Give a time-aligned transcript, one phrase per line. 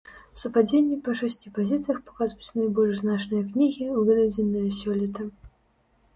[0.43, 5.29] Супадзенні па шасці пазіцыях паказваюць найбольш значныя кнігі, выдадзеныя сёлета.